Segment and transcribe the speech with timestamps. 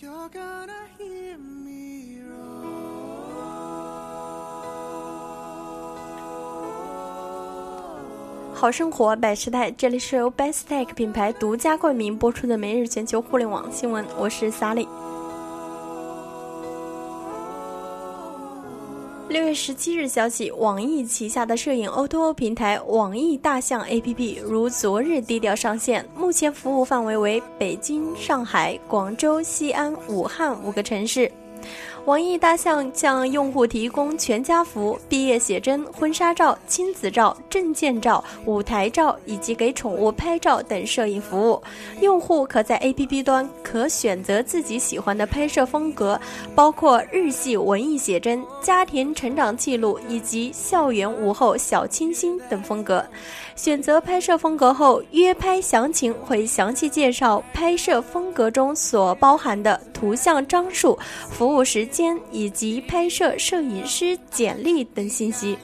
[0.00, 2.68] you're gonna hear me roar.
[8.54, 14.86] 好生活百事泰，这里是由 Bestech 品牌独家冠名播出的每日全球互联网新闻，我是 Sally。
[19.28, 31.30] 六月十七日消息，网易旗下的摄影 O2O 平台网易大象 APP 如昨日低调上线，目前服务范围为北京、上海、广州、西安、武汉五个城市。
[32.08, 41.62] 网易大象向用户提供全家福、毕业写真、婚纱照、亲子照、证件照、舞台照以及给宠物拍照等摄影服务。
[42.00, 46.18] 用户可在 APP 端可选择自己喜欢的拍摄风格，
[46.54, 53.04] 包括日系文艺写真、家庭成长记录以及校园午后小清新等风格。
[53.54, 61.97] 选择拍摄风格后，约拍详情会详细介绍拍摄风格中所包含的图像张数、服务时间
[62.30, 65.56] 以及拍摄摄影师简历等信息。